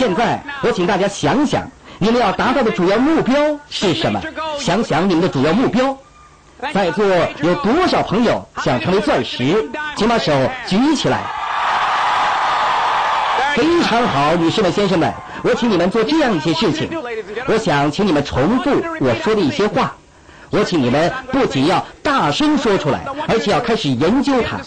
[0.00, 3.34] 现在，我请大家想想，你们要达到的主要目标
[3.68, 4.18] 是什么？
[4.58, 5.94] 想想你们的主要目标。
[6.72, 7.04] 在座
[7.42, 9.68] 有多少朋友想成为钻石？
[9.96, 10.32] 请把手
[10.66, 11.18] 举起来。
[13.54, 16.88] 非常好，女士们、先生们，我请你们做这样一些事情。
[17.46, 19.94] 我想请你们重复我说的一些话。
[20.50, 24.58] 我请你们不仅要大声说出来，而且要开始研究它。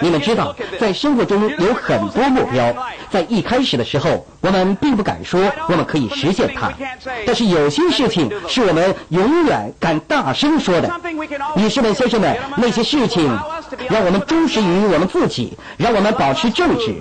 [0.00, 2.74] 你们知道，在生活中有很多目标，
[3.10, 6.70] 在一开始的时候，我们并不敢说我们可以实现它。
[7.26, 10.90] 但是有些事情是我们永远敢大声说的。
[11.56, 13.26] 女士们、先生们，那些事情
[13.88, 16.94] 让我们忠实于我们自己，让我们保持正直，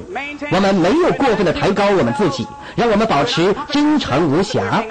[0.52, 4.84] 我们没有过分的抬高我们自己，让我们保持真诚无瑕。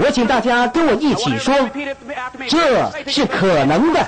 [0.00, 1.54] 我请大家跟我一起说，
[2.48, 4.06] 这是可能的。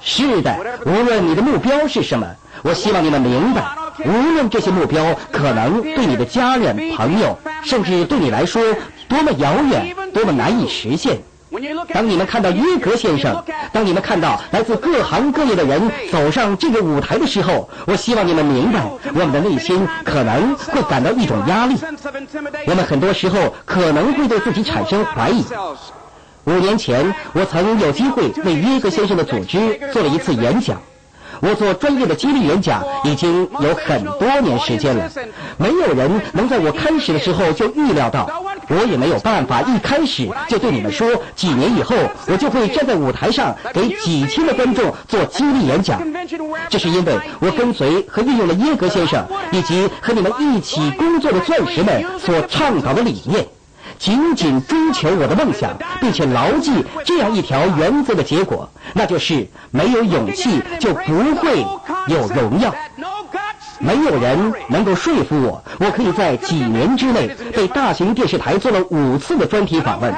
[0.00, 2.26] 是的，无论你的目标是什么，
[2.62, 3.62] 我希望你们明白，
[4.04, 8.62] 无论这些目标可能对你的家人、朋友，甚至对你来说
[9.08, 11.18] 多么遥远、多么难以实现。
[11.92, 13.42] 当你们看到约格先生，
[13.72, 18.84] 当你们看到来自各行各业的人走上这个舞台的时候，我希望你们明白，
[19.14, 21.76] 我们的内心可能会感到一种压力。
[22.66, 25.44] 我们很多时候可能会对自己产生怀疑。
[26.44, 30.80] 五年前，我曾有机会为约格先生的组织做了一次演讲。
[31.40, 35.08] 我做专业的激励演讲已经有很多年时间了，
[35.56, 38.28] 没有人能在我开始的时候就预料到，
[38.68, 46.00] 我也没有办法一开始就对你们说，几年以后我就会站在舞台上给几千的观众做激励演讲。
[46.68, 53.46] 这是因为我跟随和运用了耶格先生以及和你们一起工作的钻石们所倡导的理念。
[53.98, 56.70] 紧紧追求我的梦想，并且牢记
[57.04, 61.58] 这样一条原则的结果，那就是没有勇气就不会
[62.06, 62.72] 有荣耀。
[63.78, 70.12] 没有人能够说服我，我可以在几年之内被大型电视台做了五次的专题访问。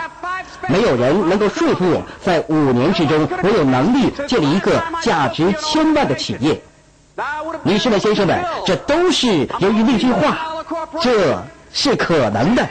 [0.69, 6.61] 没有人能够说服我在五年之中，我有能力建立一个价值千万的企业。
[7.63, 10.39] 女士们、先生们，这都是由于那句话，
[11.03, 12.69] 这是可能的。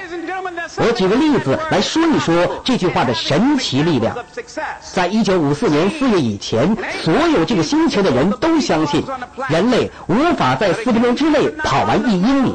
[0.76, 4.16] 我举个例子来说一说这句话的神奇力量。
[4.94, 9.04] 在一九五四年四月以前，所有这个星球的人都相信，
[9.50, 12.54] 人类无法在四分钟之内跑完一英里。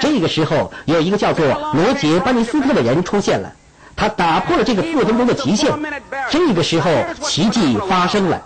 [0.00, 3.50] 这个时候，有一个叫做罗杰·班尼斯特的人出现了，
[3.96, 5.72] 他打破了这个四分钟的极限。
[6.28, 6.90] 这个时候，
[7.22, 8.42] 奇迹发生了。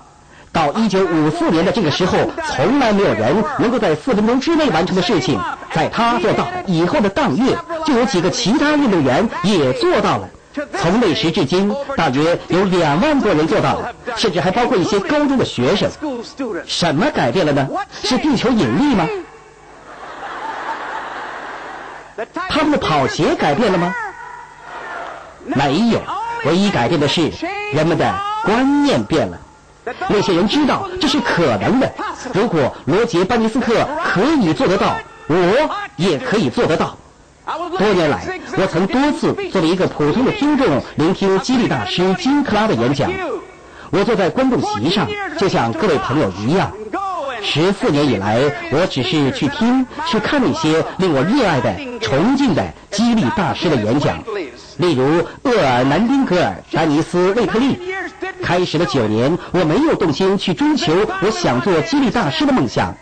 [0.54, 2.16] 到一九五四年的这个时候，
[2.46, 5.38] 从来没有人能够在四分钟之内完成的事情，
[5.72, 10.28] 在他做到以后的当月，就有几个其他运动员也做到了。
[10.78, 15.90] 从那时至今，大约有两万多人做到了，甚至还包括一些高中的学生。
[16.64, 17.68] 什么改变了呢？
[18.04, 19.08] 是地球引力吗？
[22.48, 23.92] 他们的跑鞋改变了吗？
[25.44, 26.00] 没有，
[26.46, 27.32] 唯一改变的是
[27.72, 29.36] 人们的观念变了。
[30.08, 31.92] 那些人知道这是可能的。
[32.32, 34.96] 如果罗杰·班尼斯特可以做得到，
[35.26, 36.96] 我也可以做得到。
[37.78, 38.24] 多年来，
[38.56, 43.10] 我曾多次作为一个普通的听众聆听激励大师金克拉的演讲。
[43.90, 45.06] 我坐在观众席上，
[45.38, 46.72] 就像各位朋友一样。
[47.42, 48.40] 十四年以来，
[48.72, 54.18] 我只是去听、去看那些令我热爱的、崇敬的激励大师的演讲，
[54.78, 57.78] 例如厄尔南丁格尔、丹尼斯·魏特利。
[58.44, 62.94] 开始了九年，我没有动心去追求我想做激励大师的梦想。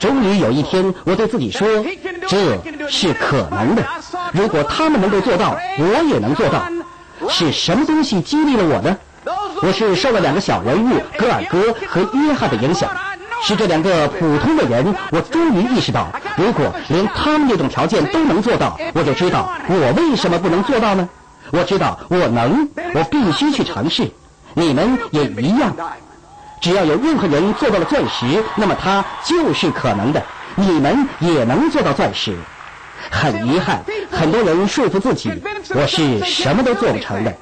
[0.00, 1.68] 终于有一天，我对自己说
[2.26, 2.58] ：“这
[2.88, 3.84] 是可能的。
[4.32, 6.68] 如果他们能够做到，我也能做到。”
[7.30, 8.96] 是什么东西激励了我呢？
[9.62, 12.90] 我是受了两个小人物格尔哥和约翰的影响。
[13.44, 21.08] 是这两个普通的人，我终于意识到，如果连他们那种条件都能做到，我就知道我为什么不能做到呢？
[21.52, 24.10] 我知道我能，我必须去尝试。
[24.54, 25.74] 你们也一样，
[26.60, 30.22] 只要有任何人做到了钻石，那么他就是可能的。
[30.56, 32.36] 你们也能做到钻石。
[33.10, 35.30] 很遗憾，很多人说服自己，
[35.74, 37.32] 我是什么都做不成的。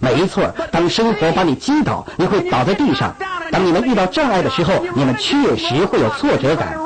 [0.00, 3.14] 没错，当生活把你击倒，你会倒在地上。
[3.52, 6.76] 当你们遇到障碍的时候，你们确实会有挫折感。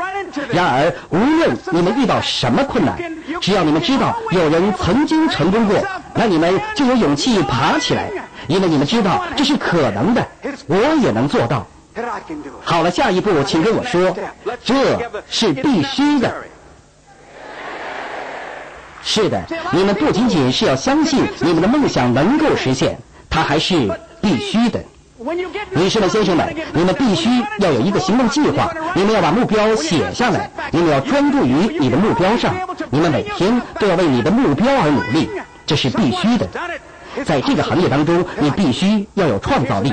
[0.53, 2.99] 然而，无论你们遇到什么困难，
[3.41, 5.83] 只要你们知道有人曾经成功过，
[6.15, 8.11] 那你们就有勇气爬起来。
[8.49, 10.27] 因为你们知道这是可能的，
[10.67, 11.67] 我也能做到。
[12.65, 14.17] 好了，下一步请跟我说，
[14.65, 14.99] 这
[15.29, 16.35] 是必须的。
[19.03, 19.43] 是的，
[19.73, 22.99] 你们不仅仅是要相信你们的梦想能够实现，
[23.31, 23.89] 它还是
[24.21, 24.81] 必须的。
[25.71, 27.29] 女士们、先生们，你们必须
[27.59, 32.55] 要有一个行动计划，你们要把目标写下来，你们要专注于你的目标上，
[32.91, 35.29] 你们每天都要为你的目标而努力，
[35.67, 36.47] 这是必须的。
[37.25, 39.93] 在这个行业当中，你必须要有创造力。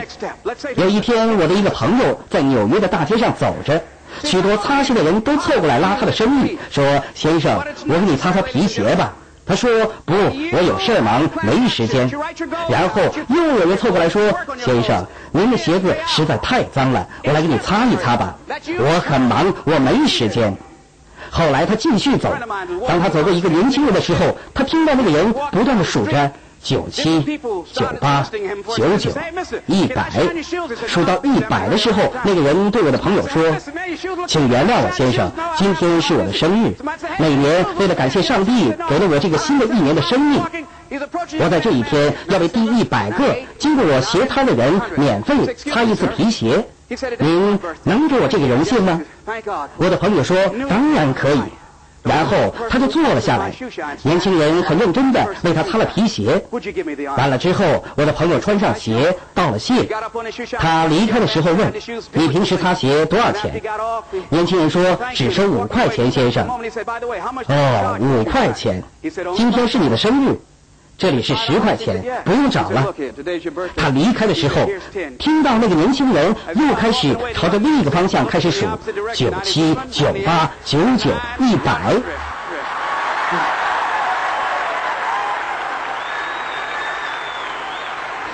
[0.76, 3.82] 有一天，我的一个朋友在纽约的大街上走着，
[4.24, 6.84] 许多擦鞋的人都凑过来拉他的生意，说
[7.14, 9.14] ：“先生，我给你擦擦皮鞋吧。”
[9.48, 9.70] 他说
[10.06, 12.10] ：“不，我有事忙，没时间。”
[12.68, 18.36] 然后又有人凑过来说：“先生，您的鞋子实在太脏了，我来给你擦一擦吧。”
[18.80, 20.56] 我很忙，我没时间。
[21.30, 22.34] 后来他继续走，
[22.88, 26.32] 当他走过一个年轻人的时候，他听到那个人不断的数着。
[26.66, 27.22] 九七
[27.72, 28.26] 九八
[28.76, 29.12] 九九
[29.68, 30.10] 一百，
[30.88, 33.44] 数到一百的时候，那个人对我的朋友说
[34.26, 36.74] ：“请原谅我，先生，今天是我的生日。
[37.20, 40.42] 每年为了感谢上帝给了我这个新的一年的生命，
[41.40, 46.66] 我在这一天要为第一百个经过我鞋摊的人免费擦一次皮鞋。
[47.20, 49.00] 您能给我这个荣幸吗？”
[49.78, 50.36] 我的朋友说
[50.68, 51.42] ：“当然可以。”
[52.06, 53.52] 然后他就坐了下来，
[54.04, 56.42] 年轻人很认真地为他擦了皮鞋。
[57.18, 59.88] 完了之后，我的朋友穿上鞋道了谢。
[60.60, 61.74] 他离开的时候问
[62.14, 63.60] ：“你平时擦鞋多少钱？”
[64.30, 68.84] 年轻人说：“只收五块钱，先生。”哦，五块钱。
[69.36, 70.40] 今天是你的生日。
[70.98, 72.94] 这里是十块钱，不用找了。
[73.76, 74.66] 他离开的时候，
[75.20, 78.66] 听到那个年轻人又开始朝着另一个方向开始数：
[79.14, 81.94] 九七、九八、九九、一百。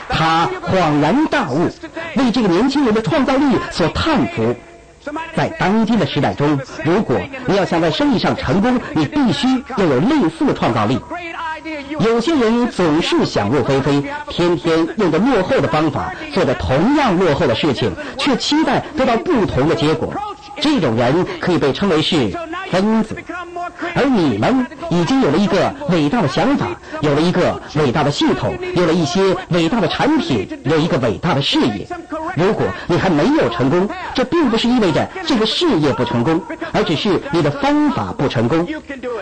[0.08, 1.68] 他恍然大悟，
[2.16, 4.56] 为这个年轻人的创造力所叹服。
[5.36, 9.48] 在当今的时代中，如果你要想在生意上成功，你必须
[9.78, 11.00] 要有类似的创造力。
[12.00, 20.13] 有些人总是想入非非，天天用着落后的方法，做着同样落后的事情，却期待得到不同的结果。
[20.60, 22.31] 这种人可以被称为是
[22.69, 23.16] 疯子。
[23.95, 26.68] 而你们已经有了一个伟大的想法，
[27.01, 31.88] 有了一个伟大的系统，有了一些伟大的产品，有一个伟大的事业。
[32.36, 36.42] 如果你还没有成功，这并不是意味着这个事业不成功，
[36.72, 38.68] 而只是你的方法不成功。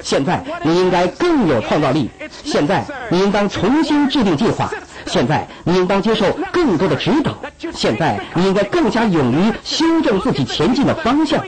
[0.02, 2.10] 现在你应该更有创造力。
[2.44, 4.70] 现在你应当重新制定计划。
[5.06, 7.36] 现在你应当接受更多的指导。
[7.74, 11.44] 现在你应该更加勇于修正自己前进的方向。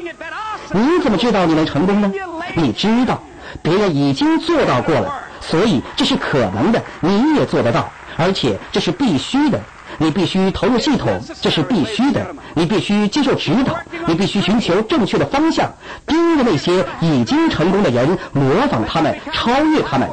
[0.74, 2.12] 你怎么知道你能成功呢？
[2.56, 3.22] 你知道，
[3.62, 9.60] 别人已经做到过了，所以这是可能的，你也做得到，而且这是必须的。
[9.98, 12.36] 你必须投入系统，这是必须的。
[12.54, 13.78] 你必须接受指导，
[14.08, 15.72] 你必须寻求正确的方向，
[16.06, 20.10] 盯着那些已经成功的人，模仿他们，超越他们。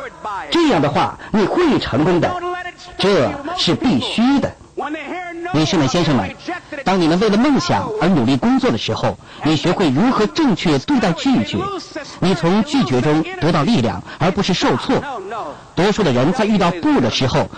[0.50, 2.32] 这样的话，你会成功的，
[2.96, 4.52] 这是必须的。
[5.52, 6.30] 女士们、先生们，
[6.84, 11.58] 当你们为了梦想而努力工作的时候，你学会如何正确对待拒绝，
[12.20, 15.02] 你从拒绝中得到力量，而不是受挫。
[15.74, 17.48] 多数的人在遇到不的时候。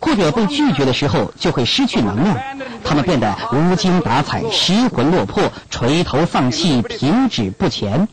[0.00, 2.36] 或者被拒绝的时候，就会失去能量，
[2.82, 8.08] 他们变得无精打采、失魂落魄、垂头丧气、停止不前。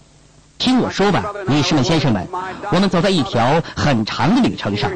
[0.60, 2.28] 听我说吧，女士们、先生们，
[2.72, 4.92] 我们走在一条很长的旅程上，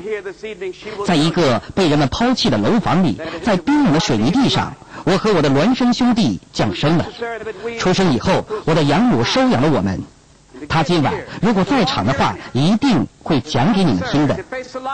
[1.06, 4.74] 在一个被人们抛弃的楼房里，在冰冷的水泥地上，
[5.06, 7.06] 我和我的孪生兄弟降生了。
[7.78, 10.02] 出生以后，我的养母收养了我们。
[10.70, 14.38] 他今晚如果在场的话，一定会讲给你们听的。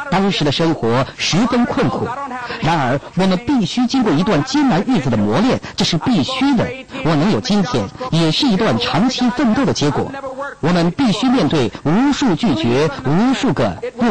[0.09, 2.07] 当时的生活十分困苦，
[2.61, 6.65] 然而我们必须经过一段艰难日子的磨练，这是必须的。
[7.03, 10.11] 我能有今天，也是一段长期奋斗的结果。
[10.59, 14.05] 我们必须面对无数拒绝，无数个不。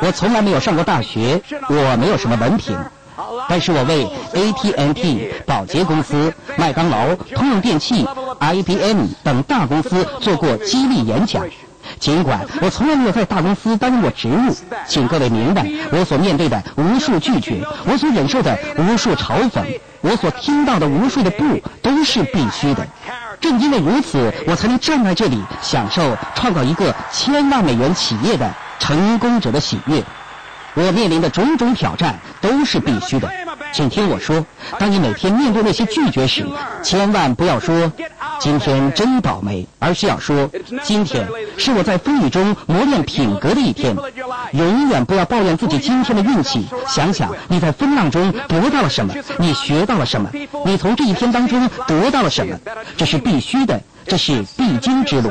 [0.00, 2.76] 我从来没有上过大学，我没有什么文凭。
[3.46, 8.06] 但是我为 AT&T、宝洁公司、麦当劳、通用电器、
[8.40, 11.44] IBM 等大公司做过激励演讲。
[11.98, 14.54] 尽管我从来没有在大公司担任过职务，
[14.86, 19.62] 请各位明白，我所面对的无数拒绝，我所忍受的无数嘲讽，
[20.00, 22.86] 我所听到的无数的不，都是必须的。
[23.40, 28.48] 正因为如此，我才能站在这里，享受创造一个千万美元企业的
[28.78, 30.02] 成功者的喜悦。
[30.74, 33.30] 我面临的种种挑战都是必须的，
[33.72, 34.46] 请听我说。
[34.78, 36.46] 当你每天面对那些拒绝时，
[36.82, 37.92] 千万不要说
[38.42, 40.50] “今天真倒霉”，而是要说
[40.82, 43.96] “今天是我在风雨中磨练品格的一天”。
[44.52, 50.28] 永远不要抱怨自己今天的运气，想想你在风浪中得到了什么，你学到了什么，
[50.66, 52.58] 你从这一天当中得到了什么，
[52.96, 53.80] 这是必须的。
[54.04, 55.30] 这是必经之路，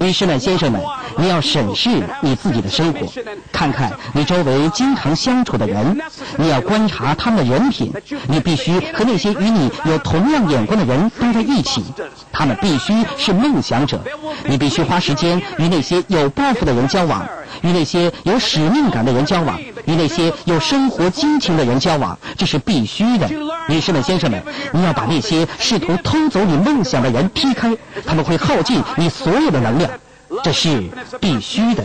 [0.00, 0.80] 女士们、先生们，
[1.18, 1.88] 你要审视
[2.20, 3.06] 你自己的生活，
[3.52, 5.98] 看看你周围经常相处的人，
[6.36, 7.92] 你要观察他们的人品。
[8.28, 11.82] 你必须和那些与你有同样眼光的人待在一起，
[12.32, 14.00] 他们必须是梦想者。
[14.44, 17.26] 你必须花时间与那些有抱负的人交往，
[17.62, 23.28] 与那些有使命感的人交往，与那些有生活激情的人交往，这是必须的。
[23.68, 24.42] 女士们、先生们，
[24.72, 29.90] 你要把那些试图偷走你梦想的人劈开，他们会耗尽你所有的能量，
[30.42, 30.82] 这是
[31.20, 31.84] 必须的。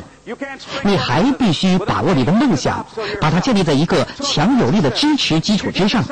[0.84, 2.86] 你还必须把握你的梦想，
[3.20, 6.04] 把它建立在一个强有力的支持基础之上。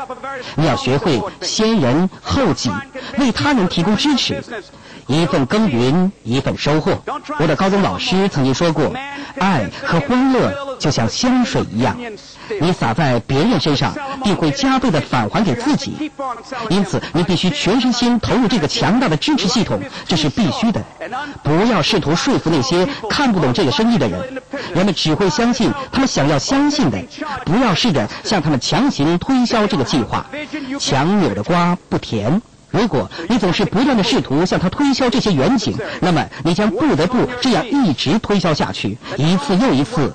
[0.56, 2.72] 你要学会先人后己，
[3.18, 4.44] 为他人提供支持。
[5.10, 6.96] 一份耕耘，一份收获。
[7.40, 8.94] 我的高中老师曾经说过，
[9.40, 11.98] 爱和欢乐就像香水一样，
[12.62, 13.92] 你洒在别人身上，
[14.24, 16.12] 定会加倍的返还给自己。
[16.70, 20.80] 因此，你必须全身心投入这个强大的支持系统，这是必须的。
[21.42, 24.42] 不要试图说服那些看不懂这个生意的人，
[24.76, 27.00] 人们只会相信他们想要相信的。
[27.46, 30.24] 不要试着向他们强行推销这个计划，
[30.80, 32.40] 强扭的瓜不甜。
[32.72, 40.14] 如果你总是不断的试图向他推销这些远景，那么你将不得不这样一直推销下去，一次又一次。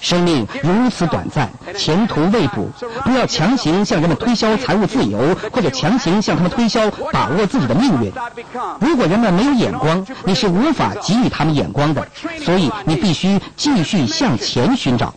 [0.00, 2.68] 生命如此短暂，前途未卜，
[3.04, 8.12] 不要强行向人们推销财务自由，或者强行向他们推销把握自己的命运。
[8.80, 12.06] 如果人们没有眼光，你是无法给予他们眼光的。
[12.44, 15.14] 所以你必须继续向前寻找。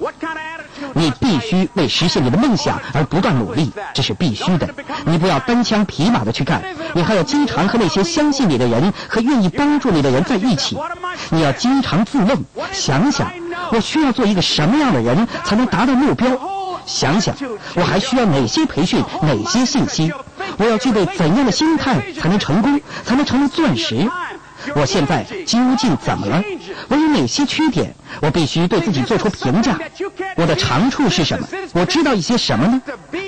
[0.93, 4.67] 你必须为实现你的梦想而不断努力，这是必须的。
[5.05, 6.61] 你不要单枪匹马的去干，
[6.93, 10.77] 你还要经常和那些相信你的人和愿意帮助你的人在一起。
[11.29, 12.37] 你要经常自问，
[12.71, 13.31] 想想
[13.71, 16.27] 我需要做一个什么样的人才能达到目标？
[16.85, 17.33] 想想
[17.75, 20.11] 我还需要哪些培训、哪些信息？
[20.57, 24.07] 我要具备怎样的心态才能成功，才能成为钻石？
[24.75, 26.41] 我现在究竟怎么了？
[26.93, 27.95] 我有哪些缺点？
[28.21, 29.79] 我必须对自己做出评价。
[30.35, 31.47] 我的长处是什么？
[31.73, 32.79] 我知道一些什么呢？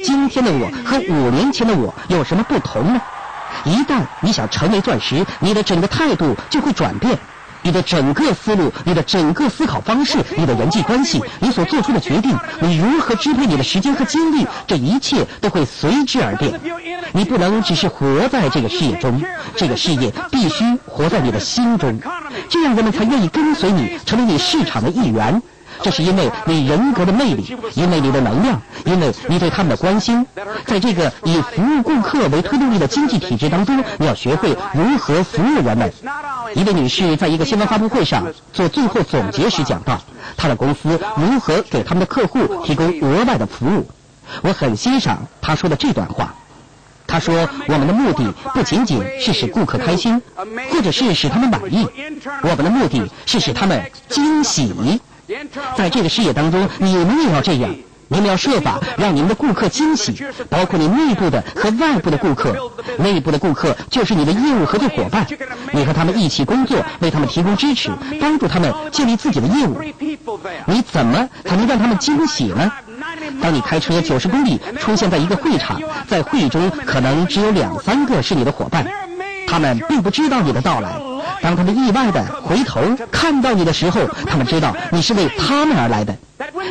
[0.03, 3.01] 今天的我和五年前的我有什么不同呢？
[3.63, 7.17] 一旦你想成为钻石，你的整个态度就会转变。
[7.65, 16.53] 你的整个思路，你的整个思考方式，你的人际关系，你所做出的决定，你如何支配你的时间和精力，这一切都会随之而变。
[17.11, 19.19] 你不能只是活在这个事业中，
[19.55, 21.99] 这个事业必须活在你的心中，
[22.49, 25.41] 这样人们才愿意跟随你，成为你市场的一员。
[25.81, 30.25] 这是因为你人格的魅力，因为你的能量，因为你对他们的关心。
[30.65, 35.91] 在这个以服务顾客为推动力的经济体制当中，你要学会如何服务人们。
[36.55, 39.99] 一位女士在一个新闻发布会上做最后总结时讲到，
[40.37, 43.87] 她的公司如何给他们的客户提供额外的服务。
[44.41, 46.33] 我很欣赏她说的这段话。
[47.07, 50.19] 她说：“我们的目的不仅仅是使顾客开心，
[50.71, 51.87] 或者是使他们满意，
[52.41, 53.79] 我们的目的是使他们
[54.09, 54.73] 惊喜。”
[55.75, 57.73] 在这个事业当中，你们也要这样。
[58.07, 60.15] 你们要设法让你们的顾客惊喜，
[60.47, 62.55] 包括你内部的和外部的顾客。
[62.99, 65.25] 内部的顾客就是你的业务合作伙伴，
[65.71, 67.89] 你和他们一起工作，为他们提供支持，
[68.21, 69.81] 帮助他们建立自己的业务。
[70.67, 72.71] 你怎么才能让他们惊喜呢？
[73.41, 78.85] 当你开车九十公里出现在一个会场，在会中可能只有两三个是你的伙伴，
[79.47, 80.91] 他们并不知道你的到来。
[81.45, 86.17] 当他们意外的回头看到你的时候，他们知道你是为他们而来的。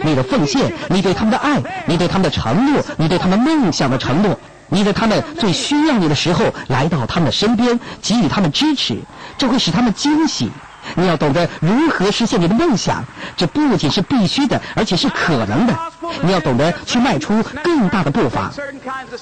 [0.03, 4.37] 你的奉献，你对他们的爱，你对他们的承诺，你对他们梦想的承诺，
[4.69, 8.99] 你在他们最需要你的时候来到他们的身边，给予他们支持，
[9.39, 10.51] 这会使他们惊喜。
[10.97, 13.05] 你要懂得如何实现你的梦想，
[13.37, 15.79] 这不仅是必须的，而且是可能的。
[16.23, 18.51] 你要懂得去迈出更大的步伐。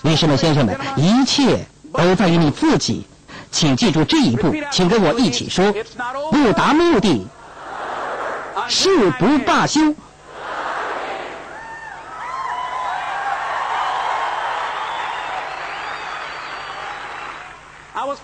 [0.00, 3.06] 女士们、先生们，一切都在于你自己。
[3.52, 5.72] 请记住这一步，请跟我一起说：
[6.32, 7.24] 不达目的
[8.66, 9.94] 誓不罢休。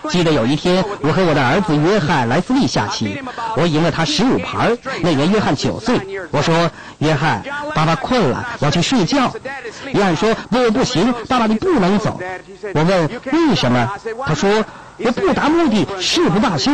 [0.09, 3.21] 记得有一天，我和我的儿子约翰·莱斯利下棋，
[3.55, 4.77] 我赢了他十五盘。
[5.01, 5.99] 那年约翰九岁，
[6.31, 6.69] 我说
[6.99, 7.43] ：“约翰，
[7.73, 9.31] 爸爸困了，要去睡觉。”
[9.93, 12.19] 约翰说：“不，不行，爸爸你不能走。”
[12.73, 13.89] 我问：“为什么？”
[14.25, 14.63] 他说
[14.99, 16.71] ：“我不达目的誓不罢休。”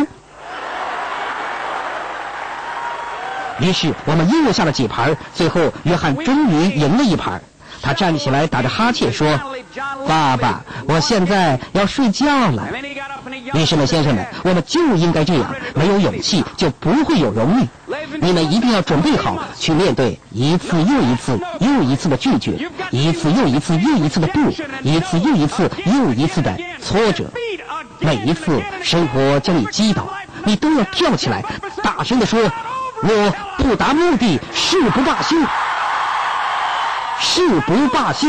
[3.61, 7.41] 于是我们又下了几盘，最后约翰终于赢了一盘。
[7.81, 9.39] 他站起来，打着哈欠说
[10.07, 12.67] ：“爸爸，我现在要睡觉了。”
[13.53, 15.53] 女士们、先生们，我们就应该这样。
[15.75, 17.67] 没有勇气，就不会有荣誉。
[18.19, 24.49] 你们一定要准备好去面对一次又一次、又一次的拒绝，一次又一次、又一次的不，
[24.81, 27.25] 一次又一次、又一次的挫折。
[27.99, 30.07] 每一次生活将你击倒，
[30.43, 31.43] 你都要跳起来，
[31.83, 32.39] 大声地说
[33.01, 35.35] ：“我不达目的誓不罢休，
[37.19, 38.27] 誓不罢休。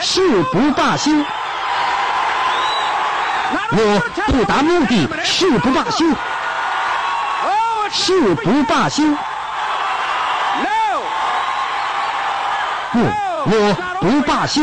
[0.00, 1.10] 誓不罢休，
[3.72, 6.06] 我不达目的誓不罢休，
[7.90, 9.02] 誓不罢休。
[12.90, 13.00] 不，
[13.46, 14.62] 我不罢休。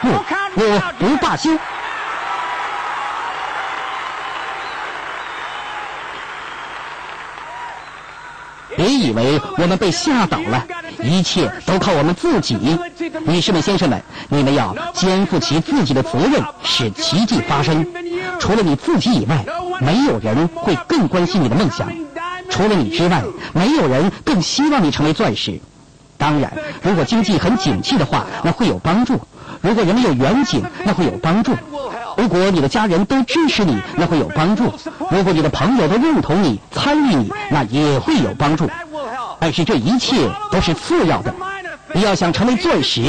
[0.00, 1.50] 不，我不罢休。
[8.74, 10.64] 别以为我们被吓倒了，
[11.02, 12.56] 一切都靠我们自己。
[13.26, 17.86] 女士们、先生们，你们要肩负起自己的责任，使奇迹发生。
[18.40, 19.44] 除了你自己以外，
[19.78, 21.86] 没有人会更关心你的梦想。
[22.52, 23.22] 除了你之外，
[23.54, 25.58] 没有人更希望你成为钻石。
[26.18, 29.14] 当然，如果经济很景气的话，那会有帮助；
[29.62, 31.52] 如果人们有远景，那会有帮助；
[32.18, 34.64] 如果你的家人都支持你，那会有帮助；
[35.10, 38.70] 如果你的朋友都认同你、参与你，那也会有帮助。
[39.40, 40.14] 但是这一切
[40.50, 41.34] 都是次要的。
[41.94, 43.00] 你要想成为钻石，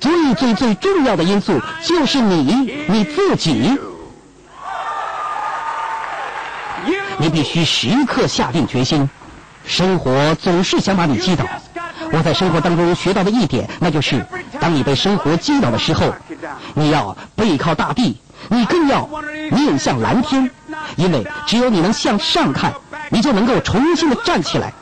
[0.00, 3.78] 最最最重要的因素就是你你自己。
[7.18, 9.10] 你必须时刻下定决心。
[9.66, 11.44] 生活总是想把你击倒。
[12.10, 14.24] 我在生活当中学到的一点，那就是
[14.58, 16.14] 当你被生活击倒的时候，
[16.72, 19.06] 你要背靠大地，你更要
[19.50, 20.50] 面向蓝天，
[20.96, 22.72] 因为只有你能向上看，
[23.10, 24.72] 你就能够重新的站起来。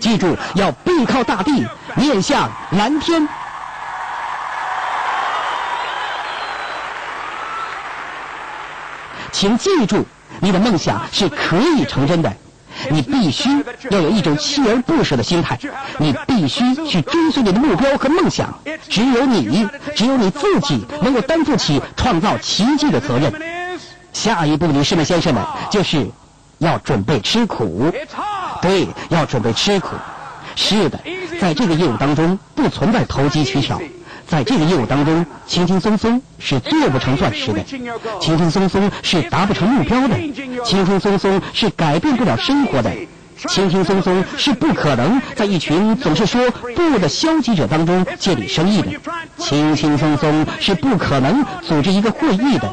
[0.00, 1.66] 记住，要背靠大地，
[1.96, 3.28] 面向蓝天。
[9.32, 10.06] 请记住。
[10.40, 12.32] 你的梦想是可以成真的，
[12.90, 13.48] 你必须
[13.90, 15.58] 要有一种锲而不舍的心态，
[15.98, 18.58] 你必须去追随你的目标和梦想。
[18.88, 23.32] 只有你，只有你自己能够担负起创造奇迹的责任。
[24.12, 26.10] 下一步，女士们、先生们，就是
[26.58, 27.92] 要准备吃苦。
[28.62, 29.90] 对，要准备吃苦。
[30.56, 30.98] 是的，
[31.40, 33.80] 在这个业务当中不存在投机取巧。
[34.30, 37.64] 在这个业务当中，轻轻松松是做不成钻石的，
[38.20, 40.14] 轻轻松松是达不成目标的，
[40.64, 42.92] 轻轻松松是改变不了生活的，
[43.48, 48.88] 轻轻松松是不可能在一群总是说不的消极者当中建立生意的，
[49.36, 52.72] 轻轻松松是不可能组织一个会议的，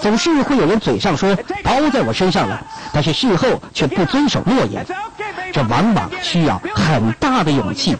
[0.00, 1.32] 总是会有人嘴上说
[1.62, 2.60] 包在我身上了，
[2.92, 4.84] 但是事后却不遵守诺言，
[5.52, 7.96] 这往往需要很大的勇气，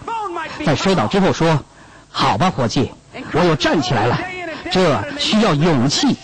[0.66, 1.62] 在摔倒之后说。
[2.10, 2.90] 好吧，伙计，
[3.32, 4.18] 我又站起来了。
[4.70, 6.16] 这需要勇气。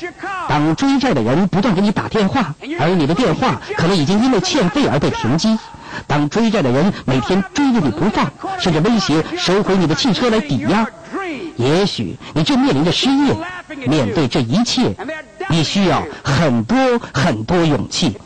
[0.49, 5.57] 当追债的人不断给你打电话，而你的电话可能已经因为欠费而被停机；
[6.07, 10.87] 当追债的人每天追着你不放，甚至威胁收回你的汽车来抵押，
[11.57, 13.35] 也许你正面临着失业。
[13.87, 14.95] 面对这一切，
[15.49, 16.77] 你需要很多
[17.13, 18.17] 很多勇气。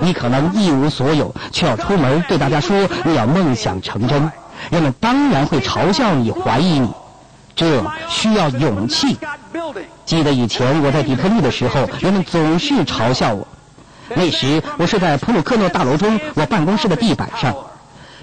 [0.00, 4.30] 你可能一无所有，却要出门对大家说你要梦想成真。
[4.70, 6.88] 人们当然会嘲笑你、怀疑你，
[7.56, 9.18] 这需要勇气。
[10.06, 13.46] 记得以前我在底特律的时候，人们总是嘲笑我。
[14.14, 17.54] 那时我是在普鲁克诺大楼中我办公室的地板上。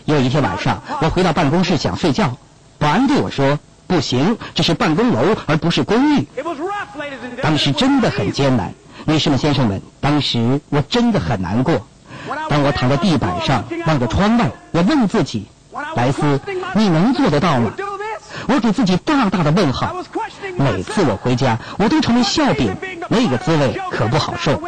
[0.06, 2.38] 有一天晚上，我回到办公室想睡觉，
[2.78, 6.28] 保安对我说：“不行，这是办公楼而不是公寓。”
[7.44, 8.74] 当时真的很艰难，
[9.06, 11.86] 女士们、先生们，当时我真的很难过。
[12.50, 15.48] 当我躺在地板上望着窗外，我问自己。
[15.96, 16.40] 莱斯，
[16.76, 17.72] 你能做得到吗？
[18.48, 19.96] 我给自己大大的问号。
[20.58, 22.76] 每次我回家，我都成为笑柄，
[23.10, 24.62] 那个滋味可不好受。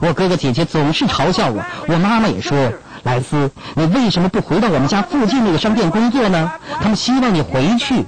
[0.00, 2.72] 我哥哥姐姐总是嘲笑我，我妈妈也说。
[3.06, 6.50] 莱斯，你为什么不回到我们家附近那个商店工作呢？
[6.80, 8.04] 他们希望你回去。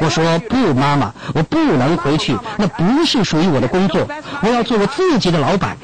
[0.00, 4.08] 我说不，妈妈，我不能回去，那不是属于我的工作。
[4.40, 5.76] 我要做我自己的老板。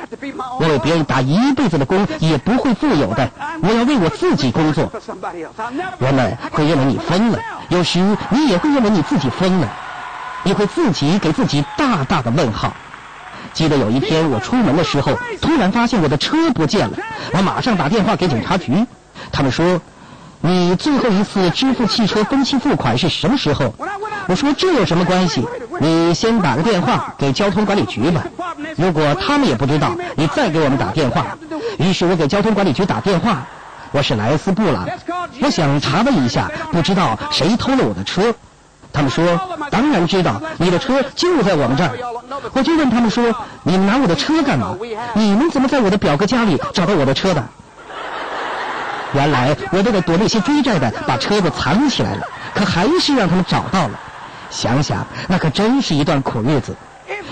[0.58, 3.28] 我为别人打一辈子的工也不会富有的。
[3.62, 4.90] 我要为我自己工作。
[5.98, 7.98] 人们会认为你疯了，有时
[8.30, 9.68] 你也会认为你自己疯了，
[10.42, 12.72] 你会自己给自己大大的问号。
[13.58, 16.96] 记得有一天我出门的时候，突然发现我的车不见了，
[17.32, 18.86] 我马上打电话给警察局，
[19.32, 19.80] 他们说，
[20.40, 23.74] 你最后一次支付汽车分期付款是什么时候？
[24.28, 25.44] 我说这有什么关系？
[25.80, 28.22] 你先打个电话给交通管理局吧，
[28.76, 31.26] 如果他们也不知道，你再给我们打电话。
[31.80, 33.44] 于是我给交通管理局打电话，
[33.90, 34.86] 我是莱斯布朗，
[35.42, 38.32] 我想查问一下，不知道谁偷了我的车。
[38.92, 39.24] 他们说
[39.70, 41.90] ：“当然知道，你的车就在我们这儿。”
[42.53, 44.77] 我就问他们说：“你们拿我的车干嘛？
[45.14, 47.44] 你们怎么在我的表哥家里找到我的车的？”
[49.14, 53.98] 原来我为了躲那些追债的，把车子藏起来了，可还是让他们找到了。
[54.51, 56.74] 想想那可真是一段苦日子。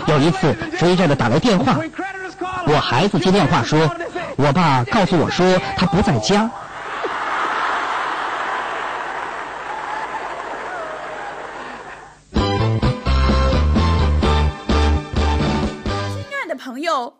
[0.06, 1.76] 有一次，追债的打来电话，
[2.66, 3.90] 我孩子接电话说，
[4.36, 6.50] 我爸告诉我说他不在家。